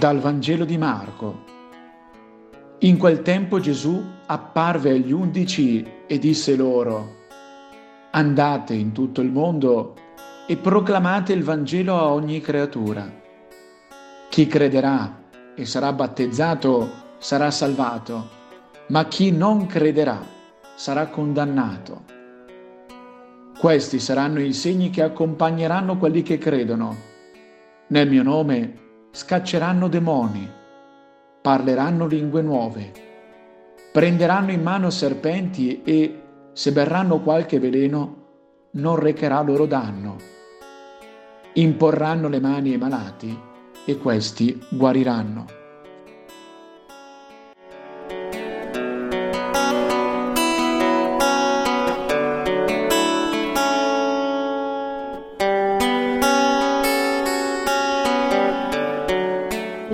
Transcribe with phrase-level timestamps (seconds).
[0.00, 1.44] Dal Vangelo di Marco.
[2.78, 7.16] In quel tempo Gesù apparve agli undici e disse loro,
[8.12, 9.94] Andate in tutto il mondo
[10.46, 13.12] e proclamate il Vangelo a ogni creatura.
[14.30, 15.20] Chi crederà
[15.54, 18.28] e sarà battezzato sarà salvato,
[18.86, 20.18] ma chi non crederà
[20.76, 22.04] sarà condannato.
[23.58, 26.96] Questi saranno i segni che accompagneranno quelli che credono.
[27.88, 28.80] Nel mio nome
[29.10, 30.48] scacceranno demoni,
[31.42, 32.92] parleranno lingue nuove,
[33.92, 38.16] prenderanno in mano serpenti e, se berranno qualche veleno,
[38.72, 40.16] non recherà loro danno.
[41.54, 43.38] Imporranno le mani ai malati
[43.84, 45.59] e questi guariranno.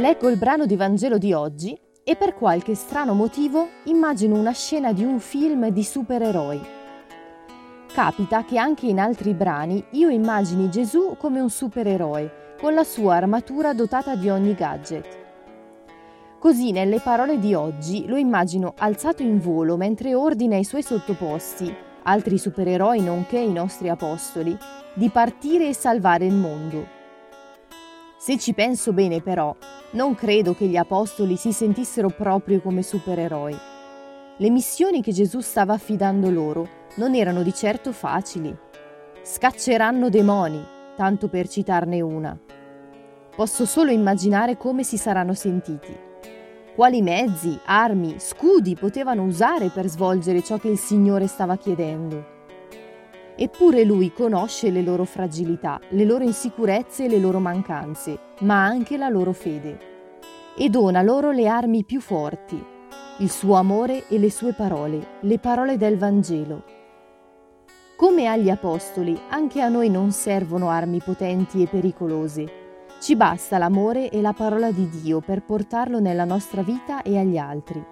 [0.06, 4.92] Leggo il brano di Vangelo di oggi e per qualche strano motivo immagino una scena
[4.92, 6.60] di un film di supereroi.
[7.92, 13.16] Capita che anche in altri brani io immagini Gesù come un supereroe, con la sua
[13.16, 15.08] armatura dotata di ogni gadget.
[16.38, 21.74] Così nelle parole di oggi lo immagino alzato in volo mentre ordina ai suoi sottoposti,
[22.04, 24.56] altri supereroi nonché i nostri apostoli,
[24.94, 26.94] di partire e salvare il mondo.
[28.18, 29.54] Se ci penso bene però,
[29.92, 33.56] non credo che gli apostoli si sentissero proprio come supereroi.
[34.38, 38.54] Le missioni che Gesù stava affidando loro non erano di certo facili.
[39.22, 40.62] Scacceranno demoni,
[40.96, 42.38] tanto per citarne una.
[43.34, 45.96] Posso solo immaginare come si saranno sentiti.
[46.74, 52.35] Quali mezzi, armi, scudi potevano usare per svolgere ciò che il Signore stava chiedendo.
[53.38, 58.96] Eppure lui conosce le loro fragilità, le loro insicurezze e le loro mancanze, ma anche
[58.96, 59.78] la loro fede.
[60.56, 62.58] E dona loro le armi più forti,
[63.18, 66.64] il suo amore e le sue parole, le parole del Vangelo.
[67.96, 72.64] Come agli Apostoli, anche a noi non servono armi potenti e pericolose.
[73.00, 77.36] Ci basta l'amore e la parola di Dio per portarlo nella nostra vita e agli
[77.36, 77.84] altri.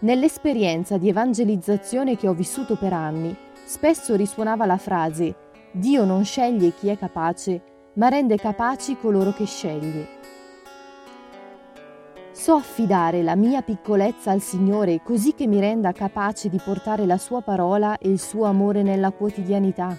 [0.00, 3.34] Nell'esperienza di evangelizzazione che ho vissuto per anni,
[3.66, 5.34] spesso risuonava la frase
[5.72, 10.06] Dio non sceglie chi è capace, ma rende capaci coloro che sceglie.
[12.32, 17.18] So affidare la mia piccolezza al Signore così che mi renda capace di portare la
[17.18, 19.94] sua parola e il suo amore nella quotidianità.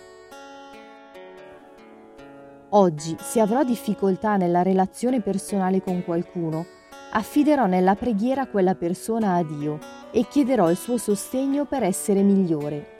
[2.69, 6.65] Oggi, se avrò difficoltà nella relazione personale con qualcuno,
[7.11, 9.77] affiderò nella preghiera quella persona a Dio
[10.11, 12.96] e chiederò il suo sostegno per essere migliore.